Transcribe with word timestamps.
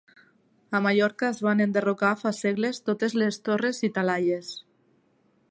A 0.77 0.79
Mallorca 0.85 1.27
es 1.33 1.41
van 1.47 1.61
enderrocar 1.65 2.11
fa 2.23 2.33
segles 2.39 2.81
totes 2.91 3.17
les 3.23 3.41
torres 3.51 3.83
i 3.91 3.93
talaies 3.99 4.53